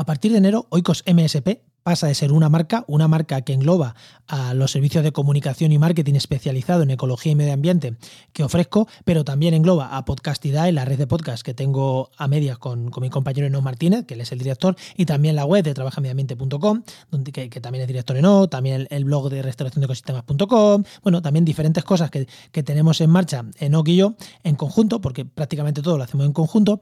A 0.00 0.04
partir 0.06 0.32
de 0.32 0.38
enero, 0.38 0.66
Oikos 0.70 1.04
MSP 1.06 1.60
pasa 1.82 2.06
de 2.06 2.14
ser 2.14 2.32
una 2.32 2.48
marca, 2.48 2.84
una 2.88 3.06
marca 3.06 3.42
que 3.42 3.52
engloba 3.52 3.94
a 4.28 4.54
los 4.54 4.70
servicios 4.70 5.04
de 5.04 5.12
comunicación 5.12 5.72
y 5.72 5.78
marketing 5.78 6.14
especializado 6.14 6.82
en 6.84 6.90
ecología 6.90 7.32
y 7.32 7.34
medio 7.34 7.52
ambiente 7.52 7.98
que 8.32 8.42
ofrezco, 8.42 8.88
pero 9.04 9.24
también 9.24 9.52
engloba 9.52 9.94
a 9.94 10.06
Podcastidae, 10.06 10.72
la 10.72 10.86
red 10.86 10.96
de 10.96 11.06
podcast 11.06 11.42
que 11.42 11.52
tengo 11.52 12.08
a 12.16 12.28
medias 12.28 12.56
con, 12.56 12.90
mi 12.98 13.10
compañero 13.10 13.46
Eno 13.46 13.60
Martínez, 13.60 14.06
que 14.06 14.14
él 14.14 14.22
es 14.22 14.32
el 14.32 14.38
director, 14.38 14.74
y 14.96 15.04
también 15.04 15.36
la 15.36 15.44
web 15.44 15.64
de 15.64 15.74
trabajamediambiente.com, 15.74 16.82
que, 17.30 17.60
también 17.60 17.82
es 17.82 17.88
director 17.88 18.16
Eno, 18.16 18.48
también 18.48 18.86
el, 18.88 19.04
blog 19.04 19.28
de 19.28 19.42
restauración 19.42 19.82
de 19.82 19.84
ecosistemas.com, 19.84 20.82
bueno, 21.02 21.20
también 21.20 21.44
diferentes 21.44 21.84
cosas 21.84 22.10
que, 22.10 22.26
que 22.52 22.62
tenemos 22.62 23.02
en 23.02 23.10
marcha 23.10 23.44
Enoch 23.58 23.86
y 23.86 23.96
yo 23.96 24.14
en 24.44 24.56
conjunto, 24.56 25.02
porque 25.02 25.26
prácticamente 25.26 25.82
todo 25.82 25.98
lo 25.98 26.04
hacemos 26.04 26.24
en 26.24 26.32
conjunto, 26.32 26.80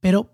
pero 0.00 0.33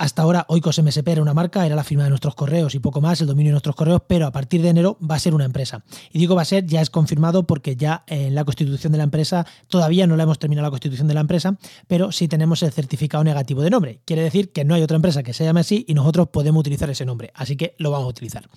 hasta 0.00 0.22
ahora 0.22 0.46
Oikos 0.48 0.82
MSP 0.82 1.06
era 1.08 1.20
una 1.20 1.34
marca, 1.34 1.66
era 1.66 1.76
la 1.76 1.84
firma 1.84 2.04
de 2.04 2.08
nuestros 2.08 2.34
correos 2.34 2.74
y 2.74 2.78
poco 2.78 3.02
más, 3.02 3.20
el 3.20 3.26
dominio 3.26 3.50
de 3.50 3.52
nuestros 3.52 3.76
correos, 3.76 4.00
pero 4.06 4.26
a 4.26 4.32
partir 4.32 4.62
de 4.62 4.70
enero 4.70 4.96
va 4.98 5.16
a 5.16 5.18
ser 5.18 5.34
una 5.34 5.44
empresa. 5.44 5.84
Y 6.10 6.18
digo 6.18 6.34
va 6.34 6.40
a 6.40 6.46
ser, 6.46 6.64
ya 6.64 6.80
es 6.80 6.88
confirmado 6.88 7.46
porque 7.46 7.76
ya 7.76 8.04
en 8.06 8.34
la 8.34 8.44
constitución 8.44 8.92
de 8.92 8.96
la 8.96 9.04
empresa, 9.04 9.46
todavía 9.68 10.06
no 10.06 10.16
la 10.16 10.22
hemos 10.22 10.38
terminado 10.38 10.66
la 10.66 10.70
constitución 10.70 11.06
de 11.06 11.12
la 11.12 11.20
empresa, 11.20 11.58
pero 11.86 12.12
sí 12.12 12.28
tenemos 12.28 12.62
el 12.62 12.72
certificado 12.72 13.22
negativo 13.24 13.60
de 13.60 13.68
nombre. 13.68 14.00
Quiere 14.06 14.22
decir 14.22 14.52
que 14.52 14.64
no 14.64 14.74
hay 14.74 14.80
otra 14.80 14.96
empresa 14.96 15.22
que 15.22 15.34
se 15.34 15.44
llame 15.44 15.60
así 15.60 15.84
y 15.86 15.92
nosotros 15.92 16.28
podemos 16.28 16.60
utilizar 16.60 16.88
ese 16.88 17.04
nombre, 17.04 17.30
así 17.34 17.56
que 17.56 17.74
lo 17.76 17.90
vamos 17.90 18.06
a 18.06 18.08
utilizar. 18.08 18.48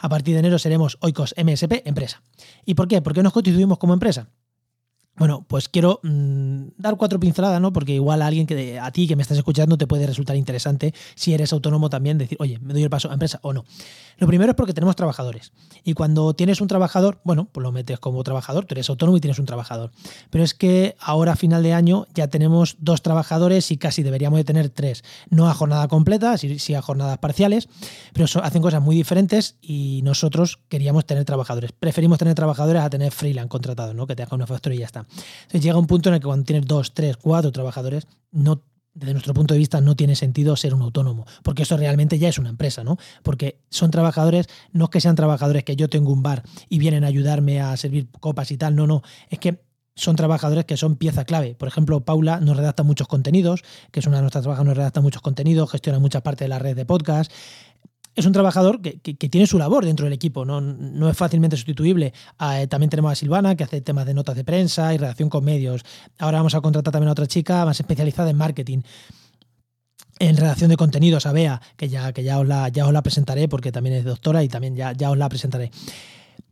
A 0.00 0.08
partir 0.08 0.34
de 0.34 0.40
enero 0.40 0.58
seremos 0.58 0.98
Oikos 1.00 1.32
MSP 1.36 1.86
empresa. 1.86 2.22
¿Y 2.64 2.74
por 2.74 2.88
qué? 2.88 3.02
¿Por 3.02 3.14
qué 3.14 3.22
nos 3.22 3.32
constituimos 3.32 3.78
como 3.78 3.94
empresa? 3.94 4.30
Bueno, 5.18 5.44
pues 5.48 5.68
quiero 5.68 5.98
mm, 6.02 6.68
dar 6.76 6.96
cuatro 6.96 7.18
pinceladas, 7.18 7.60
¿no? 7.60 7.72
Porque 7.72 7.92
igual 7.92 8.22
a 8.22 8.26
alguien 8.26 8.46
que 8.46 8.78
a 8.78 8.90
ti 8.92 9.08
que 9.08 9.16
me 9.16 9.22
estás 9.22 9.36
escuchando 9.36 9.76
te 9.76 9.86
puede 9.86 10.06
resultar 10.06 10.36
interesante 10.36 10.94
si 11.16 11.34
eres 11.34 11.52
autónomo 11.52 11.90
también 11.90 12.18
decir, 12.18 12.38
oye, 12.40 12.58
me 12.60 12.72
doy 12.72 12.84
el 12.84 12.90
paso 12.90 13.10
a 13.10 13.14
empresa 13.14 13.40
o 13.42 13.52
no. 13.52 13.64
Lo 14.18 14.26
primero 14.26 14.50
es 14.50 14.56
porque 14.56 14.72
tenemos 14.72 14.96
trabajadores. 14.96 15.52
Y 15.84 15.94
cuando 15.94 16.34
tienes 16.34 16.60
un 16.60 16.68
trabajador, 16.68 17.20
bueno, 17.24 17.48
pues 17.50 17.62
lo 17.62 17.72
metes 17.72 17.98
como 18.00 18.22
trabajador, 18.24 18.64
tú 18.64 18.74
eres 18.74 18.88
autónomo 18.90 19.16
y 19.16 19.20
tienes 19.20 19.38
un 19.38 19.46
trabajador. 19.46 19.90
Pero 20.30 20.42
es 20.44 20.54
que 20.54 20.96
ahora 21.00 21.32
a 21.32 21.36
final 21.36 21.62
de 21.62 21.72
año 21.72 22.06
ya 22.14 22.28
tenemos 22.28 22.76
dos 22.80 23.02
trabajadores 23.02 23.70
y 23.70 23.76
casi 23.76 24.02
deberíamos 24.02 24.38
de 24.38 24.44
tener 24.44 24.70
tres. 24.70 25.04
No 25.30 25.48
a 25.48 25.54
jornada 25.54 25.88
completa, 25.88 26.36
sí, 26.38 26.74
a 26.74 26.82
jornadas 26.82 27.18
parciales, 27.18 27.68
pero 28.12 28.26
hacen 28.42 28.62
cosas 28.62 28.82
muy 28.82 28.96
diferentes 28.96 29.56
y 29.60 30.00
nosotros 30.02 30.58
queríamos 30.68 31.06
tener 31.06 31.24
trabajadores. 31.24 31.72
Preferimos 31.72 32.18
tener 32.18 32.34
trabajadores 32.34 32.82
a 32.82 32.90
tener 32.90 33.12
freelance 33.12 33.48
contratados, 33.48 33.94
¿no? 33.94 34.06
Que 34.06 34.16
te 34.16 34.22
haga 34.22 34.34
una 34.34 34.46
factura 34.46 34.74
y 34.74 34.78
ya 34.78 34.86
está. 34.86 35.07
Entonces 35.08 35.62
llega 35.62 35.78
un 35.78 35.86
punto 35.86 36.08
en 36.08 36.16
el 36.16 36.20
que 36.20 36.26
cuando 36.26 36.44
tienes 36.44 36.66
dos, 36.66 36.94
tres, 36.94 37.16
cuatro 37.16 37.52
trabajadores, 37.52 38.06
no 38.30 38.62
desde 38.98 39.12
nuestro 39.12 39.32
punto 39.32 39.54
de 39.54 39.58
vista 39.58 39.80
no 39.80 39.94
tiene 39.94 40.16
sentido 40.16 40.56
ser 40.56 40.74
un 40.74 40.82
autónomo, 40.82 41.24
porque 41.42 41.62
eso 41.62 41.76
realmente 41.76 42.18
ya 42.18 42.28
es 42.28 42.38
una 42.38 42.48
empresa, 42.48 42.82
¿no? 42.82 42.96
Porque 43.22 43.60
son 43.70 43.90
trabajadores, 43.90 44.48
no 44.72 44.86
es 44.86 44.90
que 44.90 45.00
sean 45.00 45.14
trabajadores 45.14 45.62
que 45.62 45.76
yo 45.76 45.88
tengo 45.88 46.12
un 46.12 46.22
bar 46.22 46.42
y 46.68 46.78
vienen 46.78 47.04
a 47.04 47.06
ayudarme 47.06 47.60
a 47.60 47.76
servir 47.76 48.08
copas 48.10 48.50
y 48.50 48.56
tal, 48.56 48.74
no, 48.74 48.86
no, 48.86 49.02
es 49.30 49.38
que 49.38 49.62
son 49.94 50.14
trabajadores 50.14 50.64
que 50.64 50.76
son 50.76 50.96
pieza 50.96 51.24
clave. 51.24 51.56
Por 51.56 51.66
ejemplo, 51.66 52.00
Paula 52.00 52.38
nos 52.40 52.56
redacta 52.56 52.84
muchos 52.84 53.08
contenidos, 53.08 53.62
que 53.90 54.00
es 54.00 54.06
una 54.06 54.16
de 54.16 54.22
nuestras 54.22 54.42
trabajadoras, 54.42 54.68
nos 54.68 54.76
redacta 54.76 55.00
muchos 55.00 55.22
contenidos, 55.22 55.70
gestiona 55.70 55.98
mucha 55.98 56.22
parte 56.22 56.44
de 56.44 56.48
la 56.48 56.58
red 56.60 56.76
de 56.76 56.86
podcast 56.86 57.32
es 58.18 58.26
un 58.26 58.32
trabajador 58.32 58.80
que, 58.80 58.98
tiene 59.14 59.46
su 59.46 59.58
labor 59.58 59.84
dentro 59.84 60.04
del 60.04 60.12
equipo, 60.12 60.44
no, 60.44 61.08
es 61.08 61.16
fácilmente 61.16 61.56
sustituible. 61.56 62.12
Ah, 62.38 62.60
eh, 62.60 62.66
también 62.66 62.90
tenemos 62.90 63.12
a 63.12 63.14
Silvana, 63.14 63.54
que 63.54 63.64
hace 63.64 63.80
temas 63.80 64.06
de 64.06 64.14
notas 64.14 64.34
de 64.34 64.44
prensa 64.44 64.92
y 64.92 64.98
redacción 64.98 65.28
con 65.28 65.44
medios. 65.44 65.82
Ahora 66.18 66.38
vamos 66.38 66.54
a 66.54 66.60
contratar 66.60 66.92
también 66.92 67.08
a 67.08 67.12
otra 67.12 67.26
chica 67.26 67.64
más 67.64 67.78
especializada 67.78 68.30
en 68.30 68.36
marketing. 68.36 68.82
En 70.18 70.36
redacción 70.36 70.68
de 70.68 70.76
contenidos, 70.76 71.26
a 71.26 71.32
Bea, 71.32 71.60
que 71.76 71.88
ya, 71.88 72.10
os, 72.38 72.46
la, 72.46 73.02
presentaré 73.02 73.48
porque 73.48 73.70
también 73.70 73.96
es 73.96 74.04
doctora 74.04 74.42
y 74.42 74.48
también 74.48 74.74
ya 74.74 75.10
os 75.10 75.16
la 75.16 75.28
presentaré. 75.28 75.70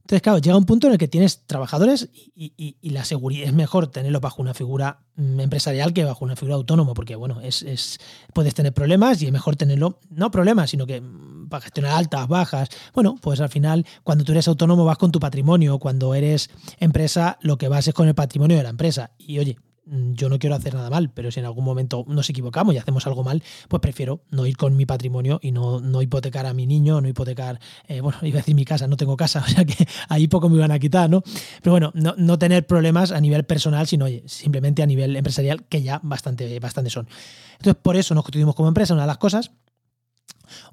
Entonces, 0.07 0.23
claro, 0.23 0.39
llega 0.39 0.57
un 0.57 0.67
punto 0.67 0.87
en 0.87 0.93
el 0.93 1.01
que 1.01 1.09
tienes 1.09 1.47
trabajadores 1.47 2.11
y, 2.15 2.77
la 2.91 3.05
seguridad 3.05 3.49
es 3.49 3.53
mejor 3.53 3.89
tenerlo 3.89 4.21
bajo 4.21 4.41
una 4.41 4.55
figura 4.55 5.01
mm, 5.17 5.41
empresarial 5.41 5.93
que 5.93 6.05
bajo 6.05 6.25
una 6.25 6.37
figura 6.37 6.55
autónoma, 6.55 6.95
porque 6.95 7.17
bueno, 7.17 7.41
es, 7.41 7.99
puedes 8.33 8.55
tener 8.55 8.73
problemas 8.73 9.21
y 9.21 9.27
es 9.27 9.33
mejor 9.33 9.57
tenerlo, 9.57 9.99
no 10.11 10.31
problemas, 10.31 10.71
sino 10.71 10.87
que 10.87 11.01
mm, 11.01 11.49
para 11.49 11.63
gestionar 11.63 11.95
altas, 11.95 12.29
bajas. 12.29 12.69
Bueno, 12.95 13.17
pues 13.21 13.41
al 13.41 13.49
final, 13.49 13.85
cuando 14.05 14.23
tú 14.23 14.31
eres 14.31 14.47
autónomo 14.47 14.85
vas 14.85 14.97
con 14.97 15.11
tu 15.11 15.19
patrimonio, 15.19 15.81
cuando 15.81 16.15
eres 16.15 16.51
empresa, 16.79 17.37
lo 17.41 17.59
que 17.59 17.67
vas 17.67 17.89
es 17.89 17.95
con 17.95 18.07
el 18.07 18.15
patrimonio 18.15 18.57
de 18.57 18.63
la 18.63 18.69
empresa. 18.69 19.11
Y 19.19 19.41
oye, 19.41 19.59
yo 19.87 20.29
no 20.29 20.39
quiero 20.39 20.57
hacer 20.57 20.75
nada 20.75 20.91
mal, 20.91 21.11
pero 21.11 21.31
si 21.31 21.41
en 21.41 21.47
algún 21.47 21.65
momento 21.65 22.05
nos 22.09 22.29
equivocamos 22.29 22.75
y 22.75 22.79
hacemos 22.79 23.07
algo 23.07 23.23
mal, 23.23 23.43
pues 23.69 23.81
prefiero 23.81 24.23
no 24.31 24.45
ir 24.47 24.57
con 24.57 24.77
mi 24.77 24.85
patrimonio 24.85 25.39
y 25.43 25.53
no, 25.53 25.81
no 25.81 26.03
hipotecar 26.03 26.47
a 26.47 26.53
mi 26.55 26.67
niño, 26.67 27.01
no 27.01 27.09
hipotecar, 27.09 27.61
eh, 27.87 28.01
bueno, 28.01 28.19
iba 28.23 28.39
a 28.39 28.43
decir 28.43 28.55
mi 28.55 28.65
casa, 28.65 28.89
no 28.89 28.97
tengo 28.97 29.17
casa, 29.17 29.41
o 29.47 29.49
sea 29.49 29.65
que 29.65 29.87
ahí 30.09 30.27
poco 30.29 30.49
me 30.49 30.59
van 30.59 30.73
a 30.73 30.79
quitar, 30.79 31.09
¿no? 31.09 31.23
Pero 31.63 31.73
bueno, 31.73 31.93
no, 31.95 32.39
tener 32.39 32.67
problemas 32.67 33.13
a 33.13 33.21
nivel 33.21 33.45
personal, 33.45 33.87
sino 33.87 34.07
simplemente 34.27 34.83
a 34.83 34.87
nivel 34.87 35.17
empresarial, 35.17 35.65
que 35.65 35.83
ya 35.83 36.01
bastante, 36.03 36.59
bastante 36.61 36.91
son. 36.91 37.09
Entonces, 37.53 37.81
por 37.83 37.97
eso 37.97 38.15
nos 38.15 38.25
constituimos 38.25 38.55
como 38.55 38.69
empresa, 38.69 38.93
una 38.93 39.05
de 39.05 39.09
las 39.09 39.19
cosas. 39.19 39.53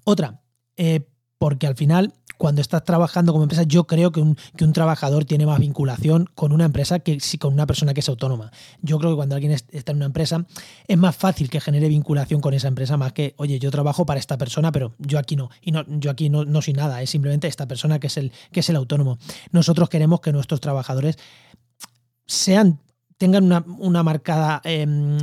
Otra, 0.04 0.42
eh, 0.76 1.08
porque 1.38 1.68
al 1.68 1.76
final 1.76 2.14
cuando 2.38 2.62
estás 2.62 2.84
trabajando 2.84 3.32
como 3.32 3.44
empresa, 3.44 3.64
yo 3.64 3.86
creo 3.86 4.12
que 4.12 4.22
un, 4.22 4.36
trabajador 4.74 5.26
tiene 5.26 5.46
más 5.46 5.60
vinculación 5.60 6.30
con 6.36 6.52
una 6.52 6.66
empresa 6.66 7.00
que 7.00 7.20
si 7.20 7.38
con 7.38 7.54
una 7.54 7.66
persona 7.66 7.94
que 7.94 8.00
es 8.00 8.10
autónoma. 8.10 8.52
Yo 8.82 8.98
creo 9.00 9.12
que 9.12 9.16
cuando 9.16 9.36
alguien 9.36 9.52
está 9.52 9.92
en 9.92 9.98
una 9.98 10.06
empresa, 10.08 10.46
es 10.88 10.98
más 10.98 11.16
fácil 11.16 11.50
que 11.50 11.62
genere 11.62 11.88
vinculación 11.88 12.42
con 12.42 12.54
esa 12.54 12.68
empresa 12.68 12.98
más 12.98 13.14
que, 13.14 13.34
oye, 13.38 13.60
yo 13.60 13.72
trabajo 13.72 14.06
para 14.06 14.20
esta 14.20 14.38
persona, 14.38 14.72
pero 14.72 14.94
yo 14.98 15.20
aquí 15.20 15.36
no. 15.36 15.50
Y 15.62 15.72
no, 15.72 15.86
yo 15.88 16.12
aquí 16.12 16.30
no, 16.30 16.46
no 16.46 16.62
soy 16.62 16.74
nada, 16.74 17.02
es 17.02 17.10
simplemente 17.10 17.48
esta 17.48 17.68
persona 17.68 18.00
que 18.00 18.08
es 18.08 18.18
el, 18.18 18.32
que 18.52 18.62
es 18.62 18.70
el 18.70 18.76
autónomo. 18.76 19.18
Nosotros 19.52 19.90
queremos 19.90 20.22
que 20.22 20.32
nuestros 20.32 20.60
trabajadores 20.60 21.18
sean 22.26 22.80
tengan 23.18 23.46
una, 23.80 24.04
marcada 24.04 24.62
em, 24.66 25.18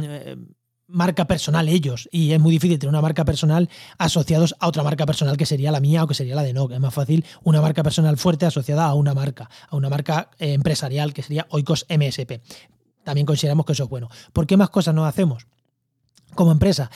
marca 0.90 1.26
personal 1.26 1.68
ellos 1.68 2.08
y 2.12 2.32
es 2.32 2.40
muy 2.40 2.52
difícil 2.52 2.78
tener 2.78 2.90
una 2.90 3.00
marca 3.00 3.24
personal 3.24 3.68
asociados 3.98 4.54
a 4.58 4.68
otra 4.68 4.82
marca 4.82 5.06
personal 5.06 5.36
que 5.36 5.46
sería 5.46 5.70
la 5.70 5.80
mía 5.80 6.04
o 6.04 6.06
que 6.06 6.14
sería 6.14 6.34
la 6.34 6.42
de 6.42 6.52
no 6.52 6.68
Es 6.70 6.80
más 6.80 6.94
fácil 6.94 7.24
una 7.42 7.60
marca 7.60 7.82
personal 7.82 8.16
fuerte 8.16 8.46
asociada 8.46 8.86
a 8.86 8.94
una 8.94 9.14
marca, 9.14 9.48
a 9.68 9.76
una 9.76 9.88
marca 9.88 10.30
eh, 10.38 10.52
empresarial 10.52 11.14
que 11.14 11.22
sería 11.22 11.46
Oikos 11.50 11.86
MSP. 11.88 12.40
También 13.04 13.26
consideramos 13.26 13.64
que 13.64 13.72
eso 13.72 13.84
es 13.84 13.88
bueno. 13.88 14.08
¿Por 14.32 14.46
qué 14.46 14.56
más 14.56 14.70
cosas 14.70 14.94
no 14.94 15.06
hacemos? 15.06 15.46
como 16.34 16.52
empresa? 16.52 16.90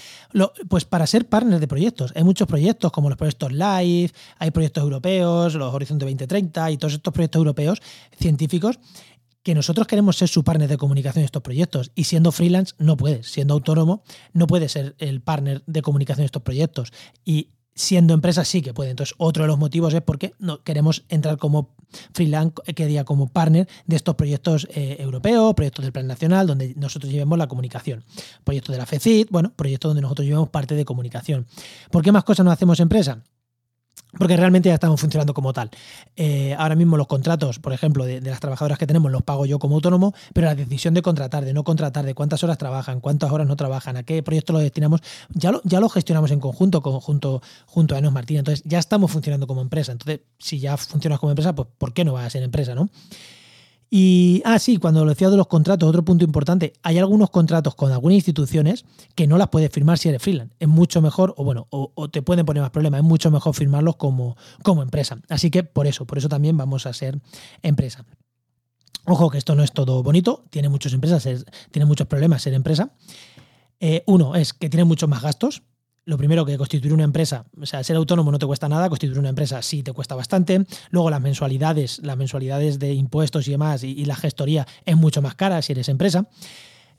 pues 0.69 0.85
para 0.85 1.07
ser 1.07 1.29
partner 1.29 1.61
de 1.61 1.69
proyectos. 1.69 2.13
Hay 2.15 2.25
muchos 2.25 2.47
proyectos 2.47 2.93
como 2.93 3.09
los 3.09 3.19
proyectos 3.19 3.53
LIFE, 3.53 4.15
hay 4.39 4.51
proyectos 4.51 4.83
europeos, 4.83 5.55
los 5.55 5.75
Horizonte 5.75 6.05
2030 6.05 6.71
y 6.71 6.79
todos 6.79 6.95
estos 6.95 7.13
proyectos 7.13 7.41
europeos 7.41 7.83
científicos 8.19 8.79
que 9.45 9.55
nosotros 9.55 9.87
queremos 9.87 10.17
ser 10.17 10.29
su 10.29 10.43
partner 10.43 10.69
de 10.69 10.79
comunicación 10.79 11.21
en 11.21 11.27
estos 11.27 11.43
proyectos 11.43 11.93
y 11.95 12.05
siendo 12.05 12.33
freelance 12.33 12.75
no 12.79 12.97
puedes, 12.97 13.31
siendo 13.31 13.55
autónomo 13.55 14.03
no 14.33 14.49
puedes 14.49 14.73
ser 14.73 14.97
el 14.99 15.21
partner 15.21 15.63
de 15.67 15.83
comunicación 15.83 16.23
en 16.23 16.27
estos 16.27 16.43
proyectos 16.43 16.93
y 17.25 17.51
siendo 17.75 18.15
empresa 18.15 18.45
sí 18.45 18.63
que 18.63 18.73
puede. 18.73 18.91
Entonces 18.91 19.15
otro 19.19 19.45
de 19.45 19.49
los 19.49 19.59
motivos 19.59 19.93
es 19.93 20.01
porque 20.01 20.33
no, 20.39 20.63
queremos 20.63 21.05
entrar 21.09 21.37
como 21.37 21.75
freelance, 22.15 22.55
que 22.75 22.87
diga 22.87 23.05
como 23.05 23.29
partner 23.29 23.69
de 23.87 23.97
estos 23.97 24.15
proyectos 24.15 24.67
eh, 24.75 24.97
europeos, 24.99 25.55
proyectos 25.55 25.85
del 25.85 25.93
Plan 25.93 26.07
Nacional, 26.07 26.47
donde 26.47 26.75
nosotros 26.77 27.13
llevemos 27.13 27.37
la 27.37 27.47
comunicación. 27.47 28.05
Proyectos 28.45 28.73
de 28.73 28.79
la 28.79 28.87
FECIT, 28.87 29.29
bueno, 29.31 29.53
proyectos 29.55 29.91
donde 29.91 30.03
nosotros 30.03 30.27
llevamos 30.27 30.49
parte 30.49 30.75
de 30.75 30.87
comunicación. 30.87 31.47
¿Por 31.91 32.03
qué 32.03 32.13
más 32.13 32.25
cosas 32.25 32.45
no 32.45 32.51
hacemos 32.51 32.81
empresa? 32.81 33.23
Porque 34.19 34.37
realmente 34.37 34.69
ya 34.69 34.75
estamos 34.75 35.01
funcionando 35.01 35.35
como 35.35 35.53
tal. 35.53 35.71
Eh, 36.17 36.55
ahora 36.59 36.75
mismo 36.75 36.97
los 36.97 37.07
contratos, 37.07 37.59
por 37.59 37.73
ejemplo, 37.73 38.05
de, 38.05 38.21
las 38.21 38.41
trabajadoras 38.41 38.79
que 38.79 38.87
tenemos 38.87 39.11
los 39.11 39.23
pago 39.23 39.47
yo 39.47 39.59
como 39.59 39.77
autónomo, 39.77 40.15
pero 40.33 40.47
la 40.47 40.55
decisión 40.55 40.95
de 40.95 41.03
contratar, 41.03 41.45
de 41.45 41.53
no 41.53 41.65
contratar, 41.65 42.05
de 42.05 42.15
cuántas 42.15 42.43
horas 42.45 42.59
trabajan, 42.59 43.01
cuántas 43.01 43.31
horas 43.31 43.47
no 43.47 43.57
trabajan, 43.57 43.97
a 43.97 44.03
qué 44.03 44.23
proyecto 44.23 44.53
lo 44.53 44.59
destinamos, 44.59 45.01
ya 45.31 45.53
lo, 45.53 45.61
ya 45.65 45.81
lo 45.81 45.89
gestionamos 45.89 46.31
en 46.31 46.41
conjunto 46.41 46.83
con, 46.83 47.01
junto, 47.01 47.43
junto 47.67 47.95
a 47.95 47.99
Enos 47.99 48.13
Martín. 48.13 48.39
Entonces 48.39 48.65
ya 48.67 48.79
estamos 48.79 49.11
funcionando 49.11 49.47
como 49.47 49.61
empresa. 49.61 49.93
Entonces, 49.93 50.21
si 50.39 50.59
ya 50.59 50.77
funcionas 50.77 51.19
como 51.19 51.31
empresa, 51.31 51.55
pues 51.55 51.69
¿por 51.79 51.93
qué 51.93 52.05
no 52.05 52.13
vas 52.13 52.27
a 52.27 52.31
ser 52.31 52.43
empresa, 52.43 52.75
no? 52.75 52.91
Y, 53.97 54.43
ah, 54.45 54.59
sí, 54.59 54.79
cuando 54.79 55.05
lo 55.05 55.11
decía 55.11 55.31
de 55.31 55.37
los 55.37 55.47
contratos, 55.47 55.89
otro 55.89 56.05
punto 56.05 56.25
importante, 56.25 56.73
hay 56.83 56.99
algunos 56.99 57.31
contratos 57.31 57.77
con 57.77 57.93
algunas 57.93 58.17
instituciones 58.17 58.85
que 59.15 59.29
no 59.29 59.39
las 59.39 59.51
puedes 59.51 59.71
firmar 59.71 59.99
si 59.99 60.09
eres 60.09 60.21
freelance. 60.21 60.53
Es 60.59 60.67
mucho 60.67 61.01
mejor, 61.01 61.33
o 61.37 61.45
bueno, 61.45 61.69
o, 61.71 62.09
te 62.11 62.21
pueden 62.21 62.45
poner 62.45 62.61
más 62.61 62.73
problemas, 62.73 62.99
es 62.99 63.07
mucho 63.07 63.31
mejor 63.31 63.55
firmarlos 63.55 63.95
como, 63.95 64.37
como 64.65 64.83
empresa. 64.83 65.19
Así 65.29 65.49
que 65.49 65.63
por 65.63 65.87
eso, 65.87 66.09
por 66.09 66.19
eso 66.19 66.29
también 66.29 66.57
vamos 66.57 66.87
a 66.87 66.93
ser 66.93 67.21
empresa. 67.63 68.05
Ojo 69.07 69.31
que 69.31 69.39
esto 69.39 69.55
no 69.55 69.63
es 69.63 69.71
todo 69.71 70.03
bonito, 70.03 70.45
tiene 70.51 70.69
muchas 70.69 70.93
empresas, 70.93 71.45
tiene 71.71 71.87
muchos 71.87 72.09
problemas 72.09 72.43
ser 72.43 72.55
empresa. 72.55 72.91
Eh, 73.79 74.03
uno 74.09 74.35
es 74.35 74.55
que 74.55 74.69
tiene 74.69 74.83
muchos 74.83 75.09
más 75.09 75.23
gastos, 75.23 75.63
lo 76.07 76.19
primero 76.19 76.45
que 76.45 76.59
constituir 76.59 76.93
una 76.93 77.05
empresa, 77.05 77.47
o 77.61 77.67
sea, 77.67 77.83
ser 77.83 77.97
autónomo 77.97 78.31
no 78.31 78.39
te 78.39 78.47
cuesta 78.47 78.69
nada, 78.69 78.89
constituir 78.89 79.19
una 79.19 79.31
empresa 79.31 79.63
sí 79.63 79.83
te 79.83 79.93
cuesta 79.93 80.15
bastante. 80.15 80.67
Luego 80.91 81.11
las 81.11 81.21
mensualidades, 81.21 82.01
las 82.03 82.17
mensualidades 82.17 82.79
de 82.79 82.93
impuestos 82.93 83.49
y 83.49 83.53
demás 83.53 83.85
y, 83.85 84.05
la 84.05 84.17
gestoría 84.17 84.67
es 84.85 84.97
mucho 84.97 85.23
más 85.23 85.35
cara 85.35 85.63
si 85.63 85.73
eres 85.73 85.89
empresa. 85.89 86.29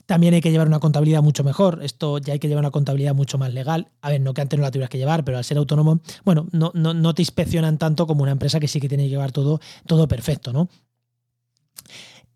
También 0.06 0.34
hay 0.34 0.40
que 0.40 0.50
llevar 0.50 0.66
una 0.68 0.78
contabilidad 0.78 1.22
mucho 1.22 1.44
mejor. 1.44 1.80
Esto 1.82 2.18
ya 2.18 2.32
hay 2.32 2.38
que 2.38 2.48
llevar 2.48 2.62
una 2.62 2.70
contabilidad 2.70 3.14
mucho 3.14 3.38
más 3.38 3.52
legal. 3.52 3.88
A 4.02 4.10
ver, 4.10 4.20
no 4.20 4.34
que 4.34 4.40
antes 4.40 4.58
no 4.58 4.64
la 4.64 4.70
tuvieras 4.70 4.90
que 4.90 4.98
llevar, 4.98 5.24
pero 5.24 5.38
al 5.38 5.44
ser 5.44 5.58
autónomo, 5.58 6.00
bueno, 6.24 6.46
no, 6.52 6.70
no, 6.74 6.94
no 6.94 7.14
te 7.14 7.22
inspeccionan 7.22 7.78
tanto 7.78 8.06
como 8.06 8.22
una 8.22 8.32
empresa 8.32 8.60
que 8.60 8.68
sí 8.68 8.80
que 8.80 8.88
tiene 8.88 9.04
que 9.04 9.10
llevar 9.10 9.32
todo, 9.32 9.60
todo 9.86 10.06
perfecto, 10.06 10.52
¿no? 10.52 10.68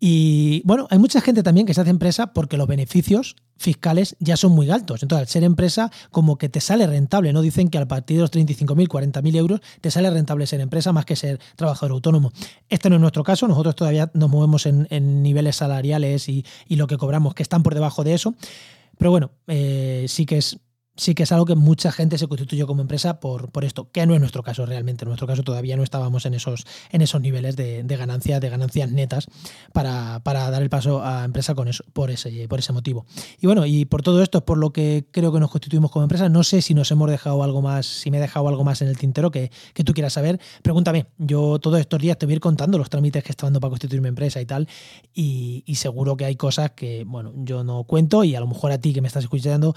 Y 0.03 0.63
bueno, 0.65 0.87
hay 0.89 0.97
mucha 0.97 1.21
gente 1.21 1.43
también 1.43 1.67
que 1.67 1.75
se 1.75 1.81
hace 1.81 1.91
empresa 1.91 2.33
porque 2.33 2.57
los 2.57 2.65
beneficios 2.65 3.35
fiscales 3.55 4.15
ya 4.19 4.35
son 4.35 4.51
muy 4.51 4.71
altos. 4.71 5.03
Entonces, 5.03 5.27
al 5.27 5.31
ser 5.31 5.43
empresa, 5.43 5.91
como 6.09 6.39
que 6.39 6.49
te 6.49 6.59
sale 6.59 6.87
rentable, 6.87 7.31
¿no? 7.33 7.41
Dicen 7.43 7.69
que 7.69 7.77
a 7.77 7.87
partir 7.87 8.17
de 8.17 8.21
los 8.21 8.31
35.000, 8.31 8.87
40.000 8.87 9.35
euros 9.35 9.61
te 9.79 9.91
sale 9.91 10.09
rentable 10.09 10.47
ser 10.47 10.59
empresa 10.59 10.91
más 10.91 11.05
que 11.05 11.15
ser 11.15 11.39
trabajador 11.55 11.91
autónomo. 11.91 12.33
Este 12.67 12.89
no 12.89 12.95
es 12.95 13.01
nuestro 13.01 13.23
caso, 13.23 13.47
nosotros 13.47 13.75
todavía 13.75 14.09
nos 14.15 14.31
movemos 14.31 14.65
en, 14.65 14.87
niveles 15.21 15.57
salariales 15.57 16.27
y, 16.29 16.45
lo 16.69 16.87
que 16.87 16.97
cobramos 16.97 17.35
que 17.35 17.43
están 17.43 17.61
por 17.61 17.75
debajo 17.75 18.03
de 18.03 18.15
eso. 18.15 18.33
Pero 18.97 19.11
bueno, 19.11 19.29
eh, 19.45 20.05
sí 20.07 20.25
que 20.25 20.39
es 20.39 20.57
sí 20.95 21.15
que 21.15 21.23
es 21.23 21.31
algo 21.31 21.45
que 21.45 21.55
mucha 21.55 21.91
gente 21.91 22.17
se 22.17 22.27
constituyó 22.27 22.67
como 22.67 22.81
empresa 22.81 23.19
por, 23.19 23.51
por 23.51 23.63
esto, 23.63 23.89
que 23.91 24.05
no 24.05 24.13
es 24.13 24.19
nuestro 24.19 24.43
caso 24.43 24.65
realmente. 24.65 25.05
En 25.05 25.09
nuestro 25.09 25.27
caso 25.27 25.43
todavía 25.43 25.77
no 25.77 25.83
estábamos 25.83 26.25
en 26.25 26.33
esos, 26.33 26.65
en 26.91 27.01
esos 27.01 27.21
niveles 27.21 27.55
de, 27.55 27.83
de 27.83 27.97
de 28.39 28.49
ganancias 28.49 28.91
netas 28.91 29.27
para, 29.73 30.19
dar 30.23 30.61
el 30.61 30.69
paso 30.69 31.03
a 31.03 31.23
empresa 31.23 31.55
con 31.55 31.67
eso, 31.67 31.83
por, 31.93 32.11
ese, 32.11 32.47
por 32.47 32.59
ese 32.59 32.73
motivo. 32.73 33.05
Y 33.39 33.47
bueno, 33.47 33.65
y 33.65 33.85
por 33.85 34.01
todo 34.01 34.21
esto 34.21 34.39
es 34.39 34.43
por 34.43 34.57
lo 34.57 34.71
que 34.71 35.05
creo 35.11 35.31
que 35.31 35.39
nos 35.39 35.51
constituimos 35.51 35.91
como 35.91 36.03
empresa. 36.03 36.29
No 36.29 36.43
sé 36.43 36.61
si 36.61 36.73
nos 36.73 36.91
hemos 36.91 37.09
dejado 37.09 37.43
algo 37.43 37.61
más, 37.61 37.85
si 37.85 38.11
me 38.11 38.17
he 38.17 38.21
dejado 38.21 38.47
algo 38.47 38.63
más 38.63 38.81
en 38.81 38.87
el 38.87 38.97
tintero 38.97 39.31
que, 39.31 39.51
tú 39.85 39.93
quieras 39.93 40.13
saber. 40.13 40.39
Pregúntame. 40.61 41.07
Yo 41.17 41.57
todos 41.59 41.79
estos 41.79 41.99
días 41.99 42.17
te 42.17 42.25
voy 42.25 42.33
a 42.33 42.35
ir 42.35 42.39
contando 42.39 42.77
los 42.77 42.89
trámites 42.89 43.23
que 43.23 43.31
está 43.31 43.47
dando 43.47 43.59
para 43.59 43.69
constituir 43.69 44.01
mi 44.01 44.09
empresa 44.09 44.41
y 44.41 44.45
tal. 44.45 44.67
Y, 45.13 45.63
y 45.65 45.75
seguro 45.75 46.17
que 46.17 46.25
hay 46.25 46.35
cosas 46.35 46.71
que, 46.71 47.03
bueno, 47.05 47.33
yo 47.37 47.63
no 47.63 47.83
cuento 47.85 48.23
y 48.23 48.35
a 48.35 48.39
lo 48.39 48.47
mejor 48.47 48.71
a 48.71 48.77
ti 48.77 48.93
que 48.93 49.01
me 49.01 49.07
estás 49.07 49.23
escuchando 49.23 49.73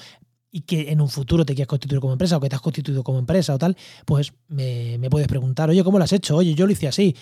y 0.54 0.60
que 0.60 0.92
en 0.92 1.00
un 1.00 1.08
futuro 1.08 1.44
te 1.44 1.52
quieras 1.52 1.66
constituir 1.66 2.00
como 2.00 2.12
empresa 2.12 2.36
o 2.36 2.40
que 2.40 2.48
te 2.48 2.54
has 2.54 2.62
constituido 2.62 3.02
como 3.02 3.18
empresa 3.18 3.52
o 3.56 3.58
tal, 3.58 3.76
pues 4.04 4.34
me, 4.46 5.00
puedes 5.10 5.26
preguntar, 5.26 5.68
oye, 5.68 5.82
¿cómo 5.82 5.98
lo 5.98 6.04
has 6.04 6.12
hecho? 6.12 6.36
Oye, 6.36 6.54
yo 6.54 6.64
lo 6.66 6.72
hice 6.72 6.86
así. 6.86 7.16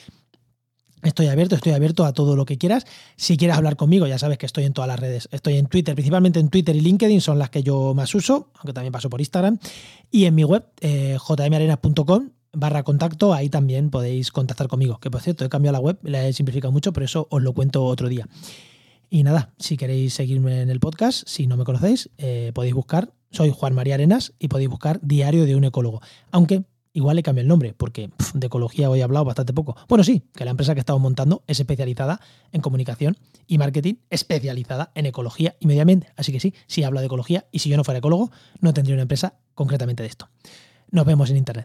Estoy 1.03 1.29
abierto, 1.29 1.55
estoy 1.55 1.73
abierto 1.73 2.05
a 2.05 2.13
todo 2.13 2.37
lo 2.37 2.45
que 2.45 2.59
quieras. 2.59 2.85
Si 3.17 3.39
quieres 3.39 3.57
hablar 3.57 3.77
conmigo, 3.77 4.07
ya 4.07 4.19
sabes 4.19 4.37
que 4.37 4.45
estoy 4.45 4.65
en 4.65 4.75
todas 4.75 4.87
las 4.87 5.01
redes. 5.01 5.31
Estoy 5.33 5.57
en 5.57 5.67
Twitter, 5.67 5.95
principalmente 5.95 6.41
en 6.41 6.51
Twitter 6.51 6.77
y 6.77 6.83
LinkedIn 6.83 7.23
son 7.23 7.39
las 7.39 7.49
que 7.49 7.63
yo 7.63 7.95
más 7.95 8.15
uso, 8.15 8.51
aunque 8.57 8.75
también 8.75 8.93
paso 8.93 9.09
por 9.09 9.19
Instagram. 9.19 9.59
Y 10.11 10.27
en 10.27 10.35
mi 10.35 10.45
web, 10.45 10.67
eh, 10.83 11.17
jmarenas.com 11.19 12.29
barra 12.53 12.83
contacto, 12.83 13.33
ahí 13.33 13.49
también 13.49 13.89
podéis 13.89 14.31
contactar 14.31 14.69
conmigo. 14.69 14.99
Que 14.99 15.11
por 15.11 15.23
cierto, 15.23 15.47
he 15.47 15.49
cambiado 15.49 15.73
la 15.73 15.81
web, 15.81 15.99
la 16.03 16.29
he 16.29 16.35
simplificado 16.35 16.71
mucho, 16.71 16.93
pero 16.93 17.07
eso 17.07 17.29
os 17.31 17.43
lo 17.43 17.55
cuento 17.55 17.83
otro 17.83 18.11
día. 18.11 18.29
Y 19.09 19.23
nada, 19.23 19.55
si 19.59 19.79
queréis 19.79 20.13
seguirme 20.13 20.61
en 20.61 20.69
el 20.69 20.81
podcast, 20.81 21.27
si 21.27 21.47
no 21.47 21.57
me 21.57 21.65
conocéis, 21.65 22.11
eh, 22.19 22.53
podéis 22.55 22.75
buscar 22.75 23.15
soy 23.33 23.51
Juan 23.51 23.75
María 23.75 23.95
Arenas 23.95 24.35
y 24.39 24.49
podéis 24.49 24.69
buscar 24.69 25.01
Diario 25.03 25.45
de 25.45 25.57
un 25.57 25.65
ecólogo. 25.65 26.01
Aunque 26.31 26.65
igual 26.93 27.17
le 27.17 27.23
cambio 27.23 27.43
el 27.43 27.49
nombre, 27.49 27.75
porque 27.75 28.11
de 28.35 28.47
ecología 28.47 28.91
hoy 28.91 29.01
he 29.01 29.03
hablado 29.03 29.25
bastante 29.25 29.53
poco. 29.53 29.77
Bueno, 29.89 30.05
sí, 30.05 30.23
que 30.35 30.45
la 30.45 30.51
empresa 30.51 30.75
que 30.75 30.81
estamos 30.81 31.03
montando 31.03 31.43
es 31.47 31.59
especializada 31.59 32.21
en 32.53 32.61
comunicación 32.61 33.17
y 33.47 33.59
marketing, 33.59 33.95
especializada 34.11 34.93
en 34.95 35.07
ecología 35.07 35.57
y 35.59 35.67
medio 35.67 35.83
ambiente. 35.83 36.09
Así 36.17 36.33
que 36.33 36.41
sí, 36.41 36.55
sí 36.67 36.85
habla 36.85 37.01
de 37.01 37.07
ecología 37.07 37.47
y 37.51 37.61
si 37.61 37.71
yo 37.71 37.77
no 37.77 37.85
fuera 37.85 37.99
ecólogo, 37.99 38.31
no 38.61 38.75
tendría 38.75 38.95
una 38.95 39.03
empresa 39.03 39.35
concretamente 39.55 40.03
de 40.03 40.09
esto. 40.09 40.29
Nos 40.91 41.07
vemos 41.07 41.31
en 41.31 41.39
internet. 41.39 41.61